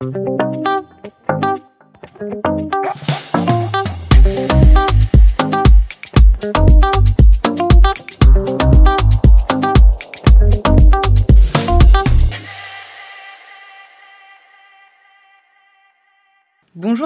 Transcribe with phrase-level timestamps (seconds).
[0.00, 0.30] Bonjour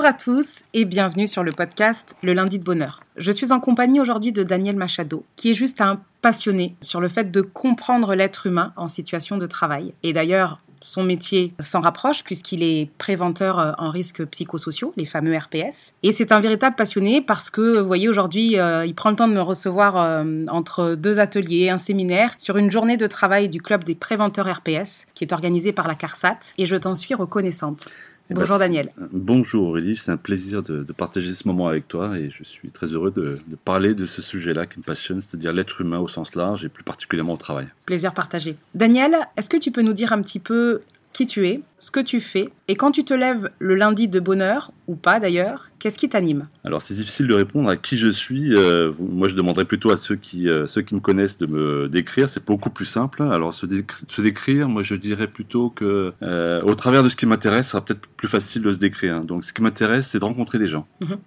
[0.04, 3.00] à tous et bienvenue sur le podcast Le lundi de bonheur.
[3.16, 7.08] Je suis en compagnie aujourd'hui de Daniel Machado, qui est juste un passionné sur le
[7.08, 9.94] fait de comprendre l'être humain en situation de travail.
[10.02, 15.36] Et d'ailleurs, son métier s'en rapproche puisqu'il est préventeur euh, en risques psychosociaux, les fameux
[15.36, 15.94] RPS.
[16.02, 19.28] Et c'est un véritable passionné parce que, vous voyez, aujourd'hui, euh, il prend le temps
[19.28, 23.60] de me recevoir euh, entre deux ateliers, un séminaire, sur une journée de travail du
[23.60, 26.38] club des préventeurs RPS qui est organisé par la CARSAT.
[26.58, 27.88] Et je t'en suis reconnaissante.
[28.30, 28.90] Eh ben, Bonjour Daniel.
[29.12, 32.70] Bonjour Aurélie, c'est un plaisir de, de, partager ce moment avec toi et je suis
[32.70, 36.08] très heureux de, de parler de ce sujet-là qui me passionne, c'est-à-dire l'être humain au
[36.08, 37.66] sens large et plus particulièrement au travail.
[37.84, 38.56] Plaisir partagé.
[38.74, 40.82] Daniel, est-ce que tu peux nous dire un petit peu
[41.12, 44.20] qui tu es, ce que tu fais, et quand tu te lèves le lundi de
[44.20, 46.48] bonheur, ou pas d'ailleurs, qu'est-ce qui t'anime?
[46.64, 48.54] Alors c'est difficile de répondre à qui je suis.
[48.54, 51.88] Euh, moi je demanderais plutôt à ceux qui, euh, ceux qui me connaissent de me
[51.88, 53.22] décrire, c'est beaucoup plus simple.
[53.22, 57.16] Alors se, dé se, décrire, moi je dirais plutôt que euh, au travers de ce
[57.16, 59.22] qui m'intéresse, ça sera peut-être plus facile de se décrire.
[59.22, 60.86] Donc ce qui m'intéresse, c'est de rencontrer des gens.
[61.00, 61.18] Mm -hmm.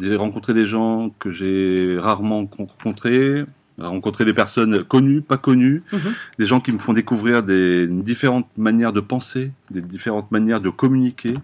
[0.00, 3.44] J'ai rencontré des gens que j'ai rarement rencontrés,
[3.82, 5.98] rencontrer des personnes connues, pas connues, mmh.
[6.38, 10.70] des gens qui me font découvrir des différentes manières de penser, des différentes manières de
[10.70, 11.34] communiquer.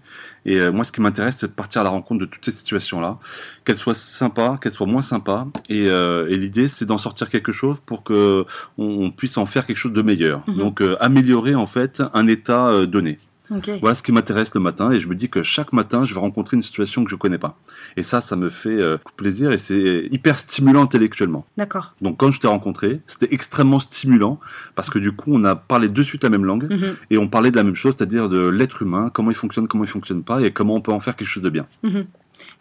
[0.45, 2.51] Et euh, moi, ce qui m'intéresse, c'est de partir à la rencontre de toutes ces
[2.51, 3.17] situations-là,
[3.65, 5.47] qu'elles soient sympas, qu'elles soient moins sympas.
[5.69, 8.45] Et, euh, et l'idée, c'est d'en sortir quelque chose pour que
[8.77, 10.43] on, puisse en faire quelque chose de meilleur.
[10.47, 10.57] Mmh.
[10.57, 13.19] Donc, euh, améliorer en fait un état donné.
[13.49, 13.79] Okay.
[13.79, 16.19] Voilà ce qui m'intéresse le matin et je me dis que chaque matin, je vais
[16.19, 17.57] rencontrer une situation que je connais pas.
[17.95, 21.45] Et ça, ça me fait euh, plaisir et c'est hyper stimulant intellectuellement.
[21.57, 21.93] D'accord.
[22.01, 24.39] Donc quand je t'ai rencontré, c'était extrêmement stimulant
[24.75, 26.93] parce que du coup, on a parlé de suite la même langue mm -hmm.
[27.11, 29.83] et on parlait de la même chose, c'est-à-dire de l'être humain, comment il fonctionne, comment
[29.83, 31.65] il fonctionne pas et comment on peut en faire quelque chose de bien.
[31.83, 32.05] Mm -hmm.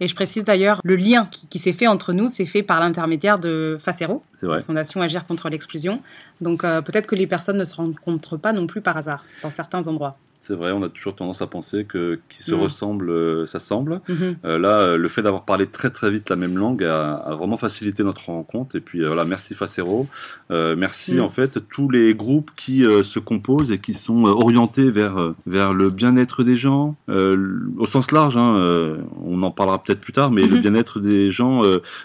[0.01, 2.81] Et je précise d'ailleurs, le lien qui, qui s'est fait entre nous, c'est fait par
[2.81, 4.23] l'intermédiaire de Facero.
[4.67, 5.95] Fondation Agir contre l'exclusion.
[6.41, 9.51] Donc euh, peut-être que les personnes ne se rencontrent pas non plus par hasard dans
[9.51, 10.17] certains endroits.
[10.39, 12.61] C'est vrai, on a toujours tendance à penser que qui se mmh.
[12.61, 14.01] ressemble euh, s'assemble.
[14.09, 14.15] Mmh.
[14.45, 17.57] Euh, là, le fait d'avoir parlé très très vite la même langue a, a vraiment
[17.57, 18.77] facilité notre rencontre.
[18.77, 20.07] Et puis euh, voilà, merci Facero,
[20.51, 21.21] merci mmh.
[21.21, 25.91] en fait tous les groupes qui se composent et qui sont orientés vers vers le
[25.91, 28.37] bien-être des gens, au sens large.
[28.37, 31.63] Hein, on en parlera peut-être plus tard, mais le bien-être des gens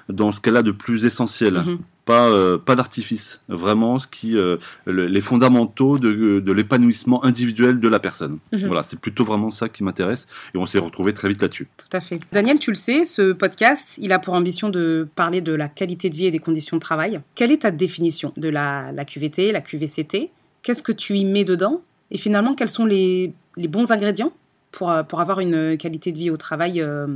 [0.09, 1.61] dans ce qu'elle a de plus essentiel
[2.05, 7.79] pas, euh, pas d'artifice, vraiment ce qui, euh, le, les fondamentaux de, de l'épanouissement individuel
[7.79, 8.39] de la personne.
[8.51, 8.67] Mhm.
[8.67, 11.67] Voilà, c'est plutôt vraiment ça qui m'intéresse et on s'est retrouvé très vite là-dessus.
[11.77, 12.19] Tout à fait.
[12.31, 16.09] Daniel, tu le sais, ce podcast, il a pour ambition de parler de la qualité
[16.09, 17.21] de vie et des conditions de travail.
[17.35, 20.31] Quelle est ta définition de la, la QVT, la QVCT
[20.63, 21.81] Qu'est-ce que tu y mets dedans?
[22.11, 24.31] Et finalement, quels sont les, les bons ingrédients?
[24.71, 27.07] Pour, pour avoir une qualité de vie au travail euh,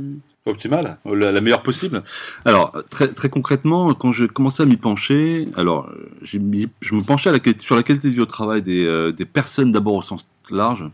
[0.44, 2.02] optimale, la, la, meilleure possible.
[2.44, 5.90] Alors très, très concrètement, quand je commençais à m'y pencher, alors
[6.22, 9.24] je me penchais à la, sur la qualité de vie au travail des, euh, des
[9.24, 10.84] personnes d'abord au sens large.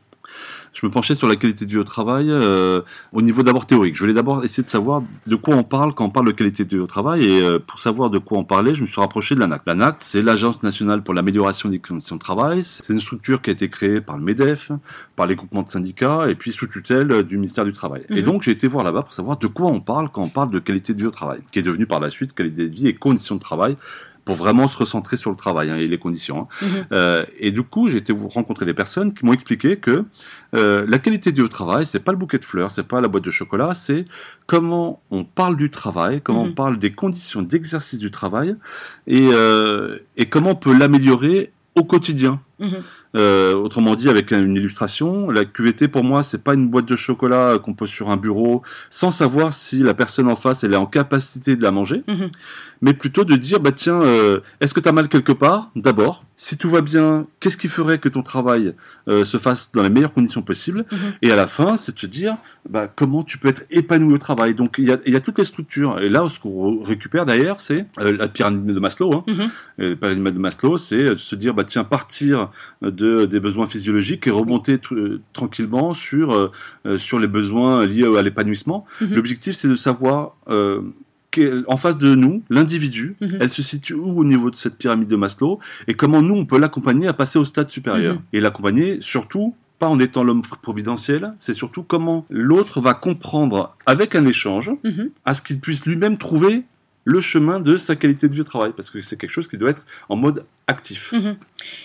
[0.72, 2.80] Je me penchais sur la qualité de vie au travail euh,
[3.12, 3.94] au niveau d'abord théorique.
[3.94, 6.64] Je voulais d'abord essayer de savoir de quoi on parle quand on parle de qualité
[6.64, 7.24] de vie au travail.
[7.24, 9.66] Et euh, pour savoir de quoi on parlait, je me suis rapproché de l'ANACT.
[9.66, 12.62] L'ANACT, c'est l'Agence nationale pour l'amélioration des conditions de travail.
[12.64, 14.72] C'est une structure qui a été créée par le MEDEF,
[15.14, 18.02] par les groupements de syndicats et puis sous tutelle du ministère du Travail.
[18.08, 18.16] Mhm.
[18.16, 18.18] Mmh.
[18.18, 20.50] Et donc j'ai été voir là-bas pour savoir de quoi on parle quand on parle
[20.50, 22.88] de qualité de vie au travail, qui est devenu par la suite qualité de vie
[22.88, 23.76] et conditions de travail
[24.24, 26.42] pour vraiment se recentrer sur le travail hein, et les conditions.
[26.42, 26.46] Hein.
[26.62, 26.66] Mmh.
[26.92, 30.04] Euh, et du coup, j'ai été rencontrer des personnes qui m'ont expliqué que
[30.54, 33.24] euh, la qualité du travail, c'est pas le bouquet de fleurs, c'est pas la boîte
[33.24, 34.04] de chocolat, c'est
[34.46, 36.50] comment on parle du travail, comment Mhm.
[36.50, 38.56] on parle des conditions d'exercice du travail
[39.06, 42.40] et, euh, et comment on peut l'améliorer au quotidien.
[42.62, 42.82] Mhm.
[43.14, 46.96] Euh, autrement dit, avec une illustration, la QVT pour moi, c'est pas une boîte de
[46.96, 50.76] chocolat qu'on pose sur un bureau sans savoir si la personne en face elle est
[50.78, 52.30] en capacité de la manger, Mhm.
[52.80, 55.70] mais plutôt de dire bah tiens, euh, est-ce que tu as mal quelque part?
[55.76, 58.72] D'abord, si tout va bien, qu'est-ce qui ferait que ton travail
[59.08, 60.86] euh, se fasse dans les meilleures conditions possibles?
[60.90, 60.98] Mhm.
[61.20, 62.36] Et à la fin, c'est de se dire
[62.70, 64.54] bah, comment tu peux être épanoui au travail?
[64.54, 65.98] Donc il y a, y a toutes les structures.
[66.00, 69.12] Et là, ce qu'on récupère d'ailleurs, c'est la pyramide de Maslow.
[69.28, 69.50] Hein.
[69.78, 72.50] La pyramide de Maslow, c'est de se dire bah tiens, partir
[72.82, 78.22] de, des besoins physiologiques et remonter euh, tranquillement sur, euh, sur les besoins liés à
[78.22, 78.84] l'épanouissement.
[79.00, 79.14] Mhm.
[79.14, 80.82] L'objectif, c'est de savoir euh,
[81.66, 83.38] en face de nous, l'individu, Mhm.
[83.40, 86.44] elle se situe où au niveau de cette pyramide de Maslow et comment nous, on
[86.44, 88.16] peut l'accompagner à passer au stade supérieur.
[88.16, 88.20] Mhm.
[88.34, 94.14] Et l'accompagner surtout pas en étant l'homme providentiel, c'est surtout comment l'autre va comprendre avec
[94.14, 94.70] un échange
[95.24, 96.62] à ce qu'il puisse lui-même trouver
[97.04, 99.56] le chemin de sa qualité de vie au travail, parce que c'est quelque chose qui
[99.56, 101.12] doit être en mode actif.
[101.12, 101.36] Mhm.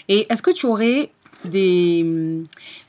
[0.10, 1.12] Et est-ce que tu aurais
[1.46, 2.06] des,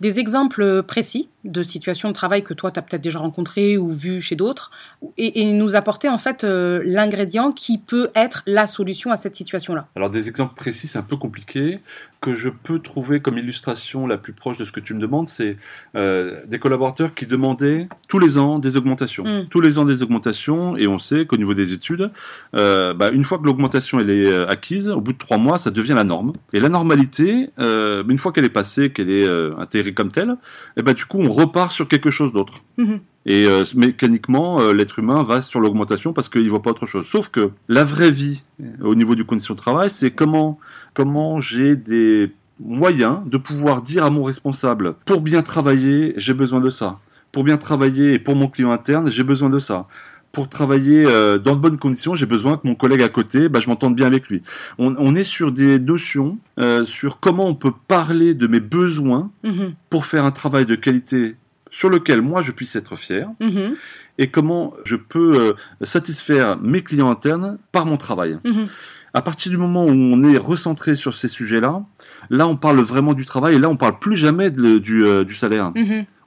[0.01, 3.93] des exemples précis de situations de travail que toi, tu as peut-être déjà rencontrées ou
[3.93, 4.71] vues chez d'autres,
[5.17, 9.37] et, et nous apporter en fait euh, l'ingrédient qui peut être la solution à cette
[9.37, 9.87] situation-là.
[9.95, 11.81] Alors des exemples précis, c'est un peu compliqué.
[12.21, 15.29] Que je peux trouver comme illustration la plus proche de ce que tu me demandes,
[15.29, 15.57] c'est
[15.95, 19.23] euh, des collaborateurs qui demandaient tous les ans des augmentations.
[19.23, 19.47] Mm.
[19.49, 22.11] Tous les ans des augmentations, et on sait qu'au niveau des études,
[22.57, 25.71] euh, bah, une fois que l'augmentation elle est acquise, au bout de trois mois, ça
[25.71, 26.33] devient la norme.
[26.53, 30.37] Et la normalité, une fois qu'elle est passée, qu'elle est intégrée comme telle,
[30.77, 32.63] et ben du coup on repart sur quelque chose d'autre.
[32.77, 33.01] Mhm.
[33.27, 37.07] Et euh, mécaniquement, euh, l'être humain va sur l'augmentation parce qu'il voit pas autre chose.
[37.07, 40.59] Sauf que la vraie vie, euh, au niveau du condition de travail, c'est comment
[40.95, 46.61] comment j'ai des moyens de pouvoir dire à mon responsable pour bien travailler, j'ai besoin
[46.61, 47.01] de ça.
[47.31, 49.87] Pour bien travailler et pour mon client interne, j'ai besoin de ça.
[50.33, 53.61] Pour travailler euh, dans de bonnes conditions, j'ai besoin que mon collègue à côté, bah,
[53.61, 54.43] je m'entende bien avec lui.
[54.79, 59.31] On, on est sur des notions euh, sur comment on peut parler de mes besoins
[59.43, 59.75] Mhm.
[59.91, 61.37] pour faire un travail de qualité
[61.71, 63.75] sur lequel moi je puisse être fier Mhm.
[64.19, 65.53] et comment je peux euh,
[65.83, 68.39] satisfaire mes clients internes par mon travail.
[68.45, 68.69] Mhm.
[69.15, 71.83] À partir du moment où on est recentré sur ces sujets-là,
[72.31, 75.25] là on parle vraiment du travail et là on parle plus jamais de- du, euh,
[75.25, 75.73] du salaire.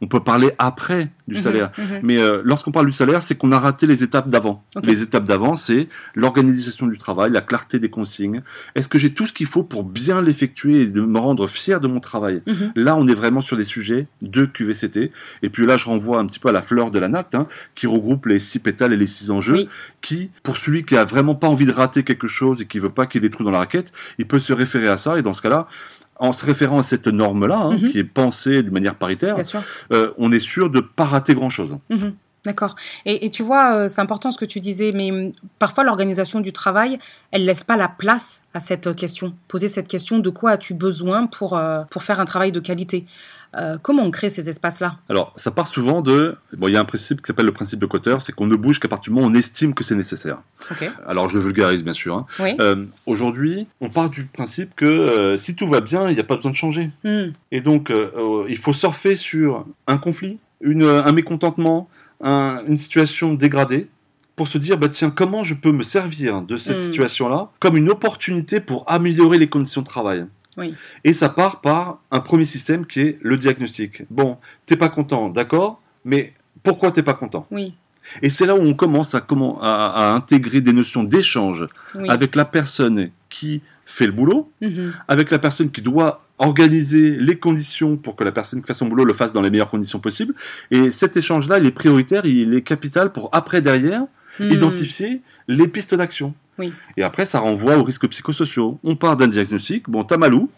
[0.01, 1.41] On peut parler après du Mhm.
[1.41, 1.71] salaire.
[1.77, 1.99] Mhm.
[2.03, 4.63] Mais euh, lorsqu'on parle du salaire, c'est qu'on a raté les étapes d'avant.
[4.83, 8.41] Les étapes d'avant, c'est l'organisation du travail, la clarté des consignes.
[8.75, 11.79] Est-ce que j'ai tout ce qu'il faut pour bien l'effectuer et de me rendre fier
[11.79, 12.41] de mon travail?
[12.47, 12.71] Mhm.
[12.75, 15.11] Là, on est vraiment sur des sujets de QVCT.
[15.43, 17.47] Et puis là, je renvoie un petit peu à la fleur de la NACT, hein,
[17.75, 19.69] qui regroupe les six pétales et les six enjeux, Oui.
[20.01, 22.89] qui, pour celui qui a vraiment pas envie de rater quelque chose et qui veut
[22.89, 25.17] pas qu'il y ait des trous dans la raquette, il peut se référer à ça.
[25.17, 25.67] Et dans ce cas-là,
[26.21, 27.89] en se référant à cette norme-là, hein, Mhm.
[27.89, 29.35] qui est pensée de manière paritaire,
[29.91, 31.77] euh, on est sûr de pas rater grand-chose.
[31.89, 32.13] Mhm.
[32.45, 32.75] D'accord.
[33.05, 36.39] Et, et tu vois, euh, c'est important ce que tu disais, mais hum, parfois l'organisation
[36.39, 36.97] du travail,
[37.31, 39.33] elle laisse pas la place à cette euh, question.
[39.47, 43.05] Poser cette question de quoi as-tu besoin pour, euh, pour faire un travail de qualité?
[43.57, 44.95] Euh, Comment on crée ces espaces-là?
[45.09, 46.37] Alors, ça part souvent de...
[46.57, 48.55] Bon, il y a un principe qui s'appelle le principe de Cotter, c'est qu'on ne
[48.55, 50.37] bouge qu'à partir du moment où on estime que c'est nécessaire.
[50.71, 50.89] Ok.
[51.05, 52.15] Alors, je le vulgarise, bien sûr.
[52.15, 52.25] hein.
[52.39, 52.55] Oui.
[52.61, 56.23] Euh, Aujourd'hui, on part du principe que euh, si tout va bien, il n'y a
[56.23, 56.91] pas besoin de changer.
[57.03, 57.33] Hmm.
[57.51, 57.91] Et donc,
[58.47, 61.89] il faut surfer sur un conflit, une, un mécontentement,
[62.23, 63.87] un- une situation dégradée,
[64.35, 66.85] pour se dire, bah tiens, comment je peux me servir de cette Mm.
[66.85, 70.25] situation-là comme une opportunité pour améliorer les conditions de travail.
[70.57, 70.73] Oui.
[71.03, 74.03] Et ça part par un premier système qui est le diagnostic.
[74.09, 76.33] Bon, t'es pas content, d'accord, mais
[76.63, 77.45] pourquoi t'es pas content?
[77.51, 77.73] Oui.
[78.21, 79.69] Et c'est là où on commence à, comment, à,
[80.09, 82.09] à intégrer des notions d'échange Oui.
[82.09, 84.93] avec la personne qui fait le boulot, Mhm.
[85.07, 88.87] avec la personne qui doit organiser les conditions pour que la personne qui fait son
[88.87, 90.33] boulot le fasse dans les meilleures conditions possibles.
[90.71, 94.03] Et cet échange-là, il est prioritaire, il est capital pour après, derrière,
[94.39, 94.49] Hmm.
[94.49, 96.33] identifier les pistes d'action.
[96.57, 96.73] Oui.
[96.95, 98.79] Et après, ça renvoie aux risques psychosociaux.
[98.83, 100.49] On part d'un diagnostic, bon, t'as malou.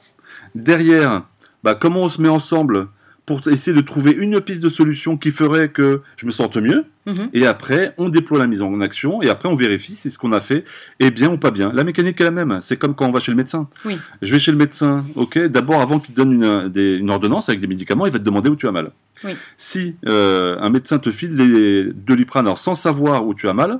[0.55, 1.23] Derrière,
[1.63, 2.87] bah, comment on se met ensemble
[3.25, 6.85] pour essayer de trouver une piste de solution qui ferait que je me sente mieux.
[7.05, 7.29] Mhm.
[7.33, 10.33] Et après, on déploie la mise en action et après, on vérifie si ce qu'on
[10.33, 10.65] a fait
[10.99, 11.71] est bien ou pas bien.
[11.73, 12.59] La mécanique est la même.
[12.61, 13.67] C'est comme quand on va chez le médecin.
[13.85, 13.97] Oui.
[14.21, 15.39] Je vais chez le médecin, ok?
[15.47, 18.23] D'abord, avant qu'il te donne une, des- une ordonnance avec des médicaments, il va te
[18.25, 18.91] demander où tu as mal.
[19.23, 19.31] Oui.
[19.57, 23.79] Si euh, un médecin te file les, de l'iprane sans savoir où tu as mal,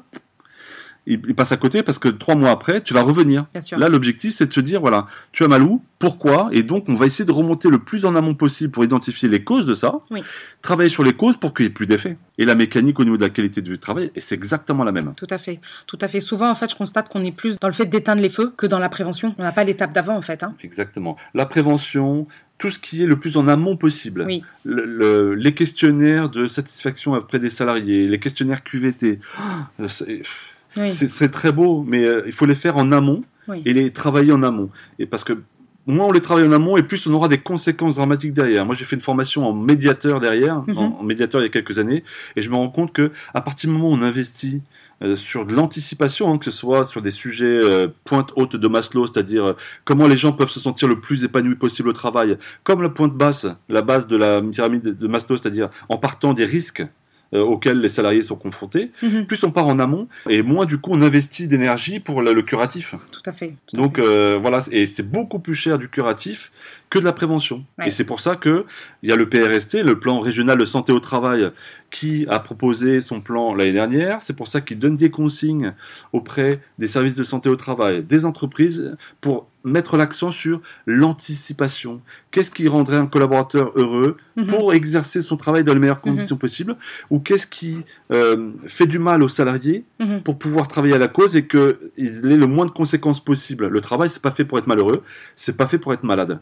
[1.06, 3.46] il, il passe à côté parce que trois mois après, tu vas revenir.
[3.78, 6.96] Là, l'objectif, c'est de se dire, voilà, tu as mal où, pourquoi, et donc on
[6.96, 9.94] va essayer de remonter le plus en amont possible pour identifier les causes de ça,
[10.12, 10.22] Oui.
[10.62, 12.18] travailler sur les causes pour qu'il n'y ait plus d'effet.
[12.38, 15.14] Et la mécanique au niveau de la qualité du travail, et c'est exactement la même.
[15.16, 15.60] Tout à fait.
[15.88, 16.20] Tout à fait.
[16.20, 18.66] Souvent, en fait, je constate qu'on est plus dans le fait d'éteindre les feux que
[18.68, 19.36] dans la prévention.
[19.38, 20.44] On n'a pas l'étape d'avant, en fait.
[20.44, 20.56] hein.
[20.64, 21.16] Exactement.
[21.34, 24.24] La prévention, tout ce qui est le plus en amont possible.
[24.28, 24.44] Oui.
[24.64, 29.20] Le- le- les questionnaires de satisfaction auprès des salariés, les questionnaires QVT,
[29.88, 30.22] c'est
[30.78, 30.92] Oui.
[30.92, 33.62] c'est- très beau, mais euh, il faut les faire en amont Oui.
[33.66, 34.70] et les travailler en amont.
[35.00, 35.34] Et parce que
[35.86, 38.66] moins on les travaille en amont, et plus on aura des conséquences dramatiques derrière.
[38.66, 40.78] Moi, j'ai fait une formation en médiateur derrière, Mhm.
[40.78, 42.04] en, en médiateur il y a quelques années,
[42.36, 44.62] et je me rends compte que à partir du moment où on investit
[45.02, 48.68] euh, sur de l'anticipation, hein, que ce soit sur des sujets euh, pointe haute de
[48.70, 49.54] Maslow, c'est-à-dire euh,
[49.84, 53.14] comment les gens peuvent se sentir le plus épanoui possible au travail, comme la pointe
[53.14, 56.86] basse, la base de la pyramide de Maslow, c'est-à-dire en partant des risques
[57.34, 59.26] euh, auxquels les salariés sont confrontés, Mhm.
[59.28, 62.42] plus on part en amont, et moins du coup on investit d'énergie pour le, le
[62.42, 62.96] curatif.
[63.12, 63.54] Tout à fait.
[63.68, 64.04] tout à Donc fait.
[64.06, 66.52] euh, voilà, et c'est beaucoup plus cher du curatif
[66.94, 67.66] que de la prévention.
[67.80, 67.88] Ouais.
[67.88, 68.66] Et c'est pour ça que
[69.02, 71.50] il y a le PRST, le plan régional de santé au travail,
[71.90, 74.22] qui a proposé son plan l'année dernière.
[74.22, 75.74] C'est pour ça qu'il donne des consignes
[76.12, 82.02] auprès des services de santé au travail, des entreprises, pour mettre l'accent sur l'anticipation.
[82.32, 84.48] Qu'est-ce qui rendrait un collaborateur heureux Mhm.
[84.48, 86.76] pour exercer son travail dans les meilleures conditions possibles?
[87.10, 87.82] Ou qu'est-ce qui
[88.12, 90.22] euh, fait du mal aux salariés Mhm.
[90.24, 91.60] pour pouvoir travailler à la cause et qu'il
[92.32, 95.02] ait le moins de conséquences possible Le travail, c'est pas fait pour être malheureux,
[95.36, 96.40] c'est pas fait pour être malade.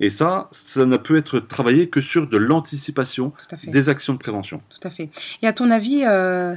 [0.00, 3.32] Et ça, ça ne peut être travaillé que sur de l'anticipation
[3.64, 4.60] des actions de prévention.
[4.68, 5.10] Tout à fait.
[5.42, 6.56] Et à ton avis, euh,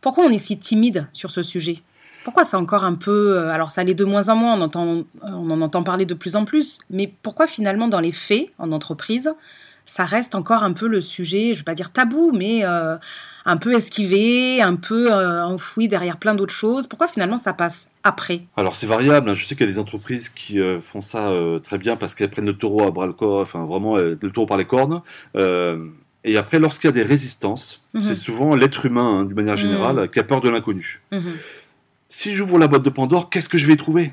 [0.00, 1.82] pourquoi on est si timide sur ce sujet?
[2.24, 3.36] Pourquoi c'est encore un peu...
[3.36, 6.14] euh, alors ça l'est de moins en moins, on, entend, on en entend parler de
[6.14, 9.32] plus en plus, mais pourquoi finalement dans les faits, en entreprise,
[9.86, 12.96] ça reste encore un peu le sujet, je ne vais pas dire tabou, mais euh,
[13.44, 17.90] un peu esquivé, un peu euh, enfoui derrière plein d'autres choses Pourquoi finalement ça passe
[18.02, 18.42] après?
[18.56, 19.34] Alors c'est variable, hein.
[19.34, 21.30] je sais qu'il y a des entreprises qui euh, font ça
[21.62, 24.46] très bien parce qu'elles prennent le taureau à bras le corps, enfin vraiment le taureau
[24.46, 25.02] par les cornes.
[26.28, 28.00] Et après, lorsqu'il y a des résistances, Mhm.
[28.02, 30.08] c'est souvent l'être humain, hein, d'une manière générale, Mhm.
[30.08, 31.00] qui a peur de l'inconnu.
[31.12, 31.34] Mhm,
[32.08, 34.10] Si j'ouvre la boîte de Pandore, qu'est-ce que je vais y trouver?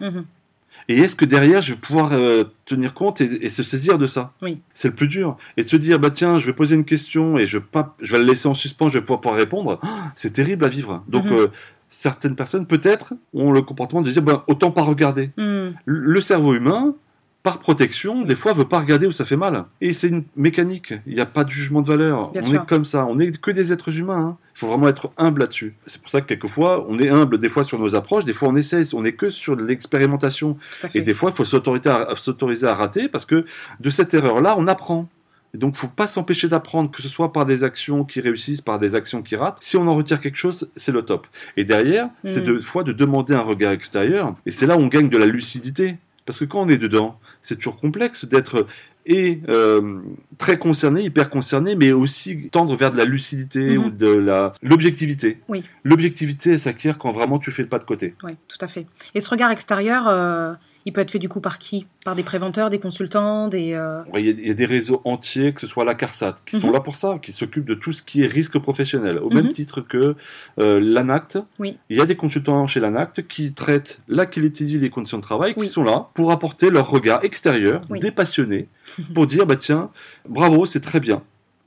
[0.89, 4.05] Et est-ce que derrière, je vais pouvoir euh, tenir compte et, et se saisir de
[4.05, 4.59] ça Oui.
[4.73, 5.37] C'est le plus dur.
[5.57, 8.11] Et de se dire, bah tiens, je vais poser une question et je, pas, je
[8.11, 9.79] vais la laisser en suspens, je vais pouvoir, pouvoir répondre.
[9.83, 11.03] Ah, c'est terrible à vivre.
[11.07, 11.31] Donc, Mhm.
[11.33, 11.47] euh,
[11.89, 15.29] certaines personnes, peut-être, ont le comportement de dire, bah, autant pas regarder.
[15.37, 15.73] Mhm.
[15.85, 16.95] Le cerveau humain,
[17.43, 19.65] par protection, des fois, veut pas regarder où ça fait mal.
[19.81, 20.93] Et c'est une mécanique.
[21.05, 22.31] Il n'y a pas de jugement de valeur.
[22.31, 22.61] Bien on sûr.
[22.63, 23.05] est comme ça.
[23.05, 24.17] On n'est que des êtres humains.
[24.27, 24.37] hein.
[24.55, 25.75] Il faut vraiment être humble là-dessus.
[25.85, 28.47] C'est pour ça que quelquefois, on est humble des fois sur nos approches, des fois
[28.47, 28.81] on essaie.
[28.95, 30.57] On n'est que sur l'expérimentation.
[30.93, 33.45] Et des fois, il faut s'autoriser à, à s'autoriser à rater parce que
[33.79, 35.09] de cette erreur-là, on apprend.
[35.53, 38.79] Et donc, faut pas s'empêcher d'apprendre, que ce soit par des actions qui réussissent, par
[38.79, 39.59] des actions qui ratent.
[39.61, 41.27] Si on en retire quelque chose, c'est le top.
[41.57, 42.45] Et derrière, c'est Mm.
[42.45, 44.33] deux fois de demander un regard extérieur.
[44.47, 45.97] Et c'est là où on gagne de la lucidité.
[46.25, 48.65] Parce que quand on est dedans, c'est toujours complexe d'être
[49.05, 49.99] et euh,
[50.37, 53.85] très concerné, hyper concerné, mais aussi tendre vers de la lucidité Mhm.
[53.85, 55.39] ou de la l'objectivité.
[55.49, 55.63] Oui.
[55.83, 58.15] L'objectivité, s'acquiert quand vraiment tu fais le pas de côté.
[58.23, 58.87] Oui, tout à fait.
[59.13, 60.53] Et ce regard extérieur, euh,
[60.85, 61.85] il peut être fait du coup par qui?
[62.05, 63.73] Par des préventeurs, des consultants, des...
[63.73, 66.35] euh, Il y, a, il y a des réseaux entiers, que ce soit la CARSAT,
[66.45, 66.73] qui sont Mhm.
[66.73, 69.35] là pour ça, qui s'occupent de tout ce qui est risque professionnel, au Mhm.
[69.35, 70.15] même titre que
[70.59, 71.37] euh, l'ANACT.
[71.59, 71.77] Oui.
[71.89, 74.89] Il y a des consultants chez l'ANACT qui traitent la qualité de vie et les
[74.89, 75.67] conditions de travail, qui Oui.
[75.67, 77.99] sont là pour apporter leur regard extérieur, Oui.
[77.99, 78.67] des passionnés,
[79.15, 79.89] pour dire, bah tiens,
[80.27, 81.21] bravo, c'est très bien.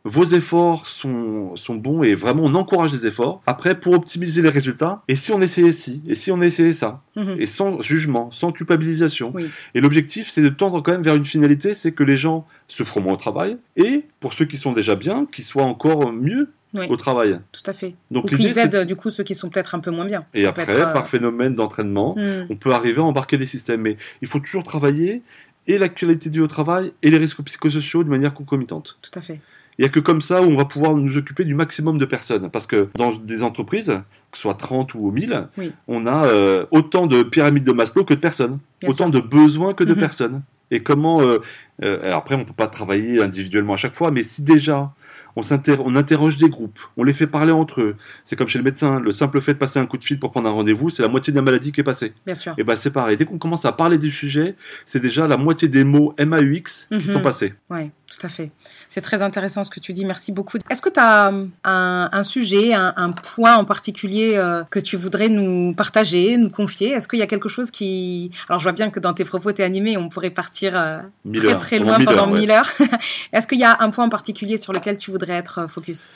[0.07, 3.43] Vos efforts sont, sont bons et vraiment on encourage les efforts.
[3.45, 7.03] Après, pour optimiser les résultats, et si on essayait ci, et si on essayait ça,
[7.17, 7.37] mhm.
[7.41, 9.33] et sans jugement, sans culpabilisation.
[9.35, 9.51] Oui.
[9.75, 12.85] Et l'objectif, c'est de tendre quand même vers une finalité, c'est que les gens se
[12.85, 16.53] feront moins au travail, et pour ceux qui sont déjà bien, qu'ils soient encore mieux
[16.73, 16.87] Oui.
[16.89, 17.41] au travail.
[17.51, 17.97] Tout à fait.
[18.13, 20.25] Donc Ou qu'ils aident du coup ceux qui sont peut-être un peu moins bien.
[20.35, 23.81] Et après, être, euh, par phénomène d'entraînement, hmm, on peut arriver à embarquer des systèmes.
[23.81, 25.23] Mais il faut toujours travailler
[25.67, 28.99] et la qualité de vie au travail et les risques psychosociaux de manière concomitante.
[29.03, 29.41] Tout à fait.
[29.79, 32.05] Il n'y a que comme ça où on va pouvoir nous occuper du maximum de
[32.07, 32.51] personnes.
[32.51, 33.89] Parce que dans des entreprises,
[34.31, 35.73] que ce soit 30 ou 1000, Oui.
[35.87, 38.59] on a euh, autant de pyramides de Maslow que de personnes.
[38.81, 39.13] Bien autant sûr.
[39.13, 40.01] de besoins que de Mhm.
[40.01, 40.43] personnes.
[40.71, 41.21] Et comment...
[41.21, 41.39] euh,
[41.85, 44.91] euh, alors après, on ne peut pas travailler individuellement à chaque fois, mais si déjà
[45.37, 45.43] on,
[45.85, 48.99] on interroge des groupes, on les fait parler entre eux, c'est comme chez le médecin,
[48.99, 51.09] le simple fait de passer un coup de fil pour prendre un rendez-vous, c'est la
[51.09, 52.15] moitié de la maladie qui est passée.
[52.25, 52.55] Bien sûr.
[52.59, 54.57] Et ben c'est pareil, dès qu'on commence à parler du sujet,
[54.87, 57.03] c'est déjà la moitié des mots MAUX qui Mhm.
[57.03, 57.53] sont passés.
[57.71, 58.51] Oui, tout à fait.
[58.89, 60.05] C'est très intéressant ce que tu dis.
[60.05, 60.59] Merci beaucoup.
[60.71, 61.27] Est-ce que tu as
[61.65, 66.51] un, un sujet, un, un point en particulier euh, que tu voudrais nous partager, nous
[66.51, 66.91] confier?
[66.91, 68.31] Est-ce qu'il y a quelque chose qui...
[68.49, 71.01] Alors je vois bien que dans tes propos, tu es animé, on pourrait partir euh,
[71.35, 71.59] très heures.
[71.59, 72.41] très Pendant loin mille pendant heures, ouais.
[72.41, 72.71] mille heures.
[73.33, 76.11] Est-ce qu'il y a un point en particulier sur lequel tu voudrais être euh, focus?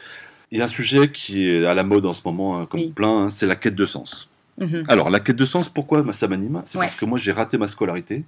[0.52, 2.80] Il y a un sujet qui est à la mode en ce moment, hein, comme
[2.80, 2.92] Oui.
[2.94, 4.28] plein, hein, c'est la quête de sens.
[4.58, 4.84] Mhm.
[4.88, 6.62] Alors, la quête de sens, pourquoi ça m'anime?
[6.64, 6.84] C'est Ouais.
[6.86, 8.24] parce que moi, j'ai raté ma scolarité,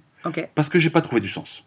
[0.55, 1.63] parce que j'ai pas trouvé du sens.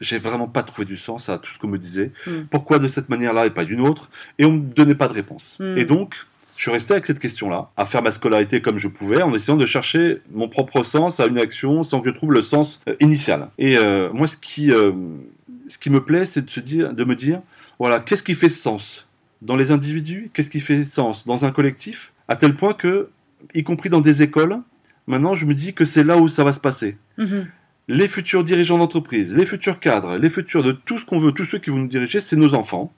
[0.00, 2.12] J'ai vraiment pas trouvé du sens à tout ce qu'on me disait.
[2.26, 2.30] Mm.
[2.50, 4.10] Pourquoi de cette manière-là et pas d'une autre?
[4.38, 5.56] Et on me donnait pas de réponse.
[5.60, 5.78] Mm.
[5.78, 6.26] Et donc,
[6.56, 9.56] je suis resté avec cette question-là, à faire ma scolarité comme je pouvais, en essayant
[9.56, 12.94] de chercher mon propre sens à une action sans que je trouve le sens euh,
[13.00, 13.48] initial.
[13.58, 14.92] Et euh, moi, ce qui, euh,
[15.66, 17.40] ce qui me plaît, c'est de, se dire, de me dire,
[17.78, 19.08] voilà, qu'est-ce qui fait sens
[19.40, 20.30] dans les individus?
[20.34, 22.12] Qu'est-ce qui fait sens dans un collectif?
[22.28, 23.08] À tel point que,
[23.54, 24.58] y compris dans des écoles,
[25.06, 27.46] maintenant, je me dis que c'est là où ça va se passer Mhm.
[27.92, 31.44] Les futurs dirigeants d'entreprise, les futurs cadres, les futurs de tout ce qu'on veut, tous
[31.44, 32.90] ceux qui vont nous diriger, c'est nos enfants.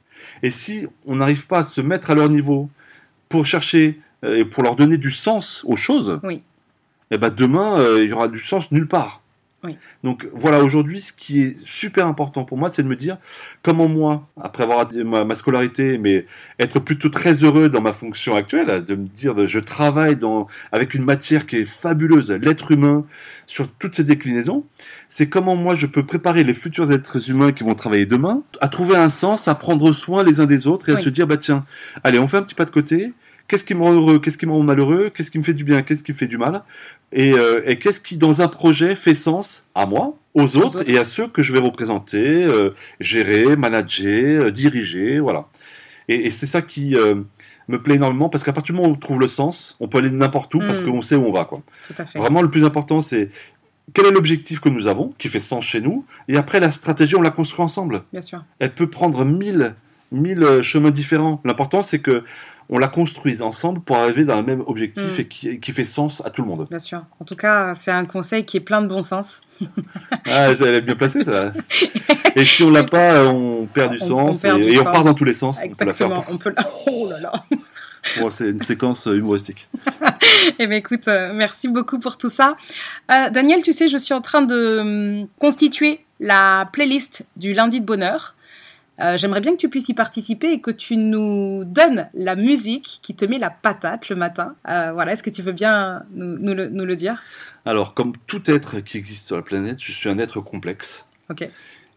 [0.45, 2.71] Et si on n'arrive pas à se mettre à leur niveau
[3.29, 6.43] pour chercher euh, et pour leur donner du sens aux choses, Oui.
[7.11, 9.21] eh ben demain, euh, il y aura du sens nulle part.
[9.65, 9.77] Oui.
[10.03, 13.17] Donc voilà, aujourd'hui, ce qui est super important pour moi, c'est de me dire
[13.63, 16.27] comment moi, après avoir ma, scolarité, mais
[16.59, 20.93] être plutôt très heureux dans ma fonction actuelle, de me dire je travaille dans, avec
[20.93, 23.07] une matière qui est fabuleuse, l'être humain,
[23.47, 24.65] sur toutes ses déclinaisons,
[25.09, 28.69] c'est comment moi je peux préparer les futurs êtres humains qui vont travailler demain à
[28.69, 31.39] trouver un sens, à prendre soin les uns des autres et à se dire bah
[31.39, 31.65] tiens,
[32.03, 33.13] allez, on fait un petit pas de côté.
[33.47, 34.19] Qu'est-ce qui me rend heureux?
[34.19, 35.11] Qu'est-ce qui me rend malheureux?
[35.15, 35.83] Qu'est-ce qui me fait du bien?
[35.83, 36.63] Qu'est-ce qui me fait du mal?
[37.13, 40.99] Et, euh, et qu'est-ce qui, dans un projet, fait sens à moi, aux autres, et
[40.99, 42.71] à ceux que je vais représenter, euh,
[43.01, 45.47] gérer, manager, euh, diriger, voilà.
[46.09, 46.97] Et, et c'est ça qui
[47.69, 49.99] me plaît énormément parce qu'à partir du moment où on trouve le sens, on peut
[49.99, 50.85] aller n'importe où parce Mm.
[50.85, 51.63] qu'on sait où on va, quoi.
[51.87, 52.19] Tout à fait.
[52.19, 53.29] Vraiment, le plus important, c'est
[53.95, 57.17] quel est l'objectif que nous avons, qui fait sens chez nous, et après la stratégie,
[57.17, 58.03] on la construit ensemble.
[58.13, 58.45] Bien sûr.
[58.59, 59.75] Elle peut prendre mille,
[60.13, 61.41] mille chemins différents.
[61.45, 62.25] L'important, c'est que
[62.69, 65.21] on la construise ensemble pour arriver dans le même objectif Mm.
[65.21, 66.67] et qui, qui fait sens à tout le monde.
[66.71, 67.05] Bien sûr.
[67.21, 69.41] En tout cas, c'est un conseil qui est plein de bon sens.
[70.27, 71.53] Ah, elle est bien placée, ça.
[72.37, 74.79] Et si on l'a pas, on perd du On- sens on perd et, du et
[74.81, 75.59] on part dans tous les sens.
[75.63, 76.25] On peut la faire Exactement.
[76.29, 76.53] On peut.
[76.57, 77.33] la- Oh là là.
[78.19, 79.69] Bon, c'est une séquence euh, humoristique.
[80.59, 82.55] Eh bien, écoute, euh, merci beaucoup pour tout ça.
[83.11, 84.79] Euh, Daniel, tu sais, je suis en train de
[85.21, 88.35] hum, constituer la playlist du lundi de bonheur.
[89.01, 93.01] Euh, J'aimerais bien que tu puisses y participer et que tu nous donnes la musique
[93.03, 94.55] qui te met la patate le matin.
[94.69, 97.23] Euh, voilà, est-ce que tu veux bien nous, nous le, nous le dire?
[97.65, 101.07] Alors, comme tout être qui existe sur la planète, je suis un être complexe.
[101.31, 101.49] Ok.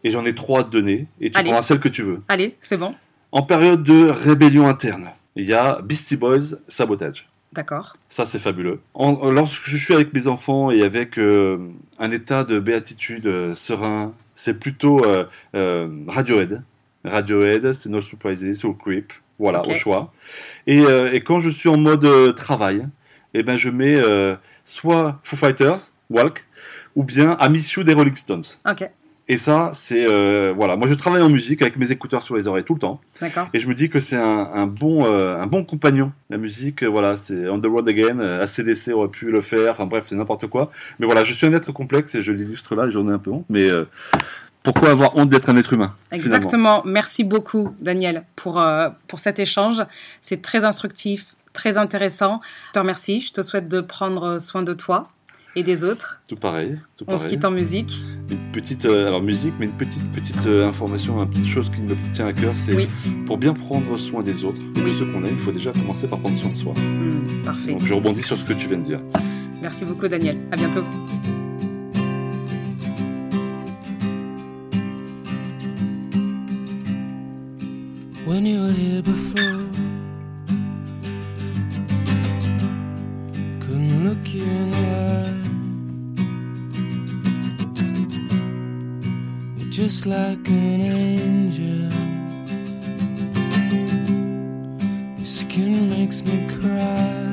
[0.04, 1.06] Et j'en ai trois à te donner.
[1.20, 1.46] Et tu Allez.
[1.46, 2.20] prendras celle que tu veux.
[2.28, 2.94] Allez, c'est bon.
[3.30, 7.26] En période de rébellion interne, il y a Beastie Boys, Sabotage.
[7.52, 7.96] D'accord.
[8.08, 8.80] Ça, c'est fabuleux.
[8.94, 11.58] En- lorsque je suis avec mes enfants et avec euh,
[11.98, 16.62] un état de béatitude euh, serein, c'est plutôt euh, euh, Radiohead.
[17.04, 19.12] Radiohead, c'est No Surprises, Soul Creep.
[19.38, 20.12] Voilà, au choix.
[20.66, 22.88] Et, euh, et quand je suis en mode euh, travail,
[23.34, 25.78] eh ben, je mets euh, soit Foo Fighters,
[26.10, 26.44] Walk,
[26.96, 28.42] ou bien Amici des Rolling Stones.
[28.68, 28.90] Ok.
[29.28, 30.06] Et ça, c'est...
[30.54, 33.00] voilà, moi je travaille en musique avec mes écouteurs sur les oreilles tout le temps.
[33.20, 33.46] D'accord.
[33.52, 36.12] Et je me dis que c'est un, un bon, un bon compagnon.
[36.30, 38.20] La musique, voilà, c'est On the Road Again.
[38.20, 39.72] ACDC aurait pu le faire.
[39.72, 40.72] Enfin bref, c'est n'importe quoi.
[40.98, 42.88] Mais voilà, je suis un être complexe et je l'illustre là.
[42.88, 43.44] J'en ai un peu honte.
[43.50, 43.68] Mais
[44.72, 46.82] pourquoi avoir honte d'être un être humain finalement Exactement.
[46.84, 49.82] Merci beaucoup, Daniel, pour, euh, pour cet échange.
[50.20, 52.40] C'est très instructif, très intéressant.
[52.68, 53.20] Je te remercie.
[53.20, 55.08] Je te souhaite de prendre soin de toi
[55.56, 56.20] et des autres.
[56.28, 56.78] Tout pareil.
[56.96, 57.34] Tout On se pareil.
[57.36, 58.04] quitte en musique.
[58.30, 61.80] Une petite, euh, alors musique, mais une petite, petite euh, information, une petite chose qui
[61.80, 62.88] me tient à cœur, c'est Oui.
[63.26, 64.92] pour bien prendre soin des autres, et Oui.
[64.92, 66.74] de ceux qu'on aime, il faut déjà commencer par prendre soin de soi.
[66.74, 67.72] Hmm, parfait.
[67.72, 69.00] Donc je rebondis sur ce que tu viens de dire.
[69.62, 70.38] Merci beaucoup, Daniel.
[70.52, 70.84] À bientôt.
[78.28, 79.64] When you were here before.
[83.64, 84.84] Couldn't look you in the
[85.16, 85.44] eye.
[89.56, 91.90] You're just like an angel.
[95.16, 97.32] Your skin makes me cry.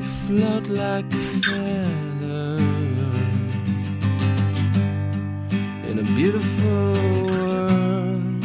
[0.00, 2.83] You float like a feather
[6.08, 6.92] a beautiful
[7.26, 8.44] world.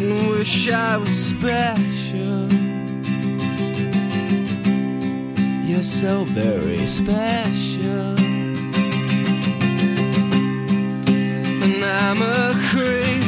[0.00, 2.48] And wish I was special.
[5.66, 8.14] You're so very special.
[11.64, 13.22] And I'm a creep.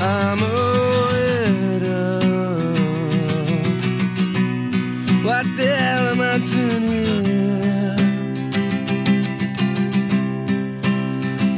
[0.00, 0.85] I'm a
[5.44, 6.20] Hell am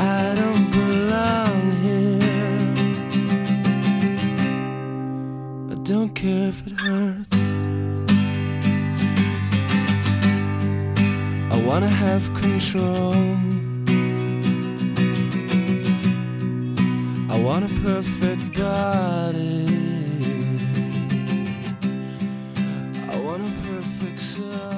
[0.01, 2.19] I don't belong here.
[5.71, 7.37] I don't care if it hurts.
[11.53, 13.15] I wanna have control.
[17.31, 19.68] I want a perfect body.
[24.39, 24.78] good.